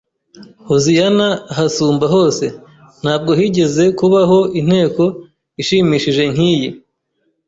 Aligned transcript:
Hoziyana 0.67 1.27
ahasumba 1.51 2.05
hose!» 2.13 2.45
Ntabwo 3.01 3.31
higeze 3.39 3.83
kubaho 3.99 4.39
inteko 4.59 5.03
ishimishije 5.61 6.23
nk'iyi. 6.33 6.69